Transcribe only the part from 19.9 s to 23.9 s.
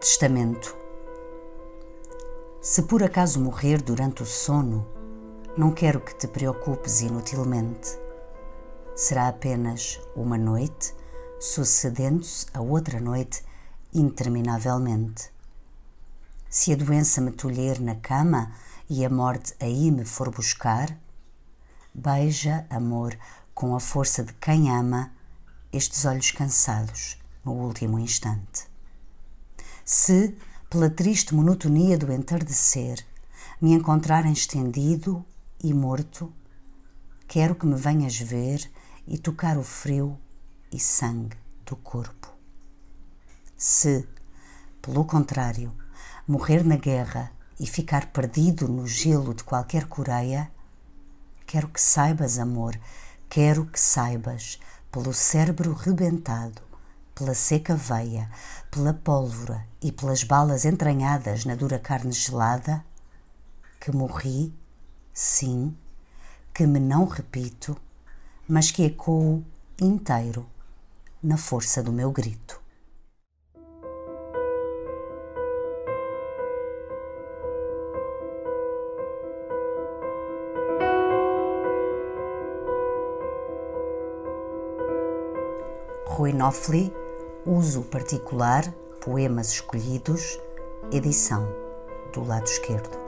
me for buscar, beija, amor, com a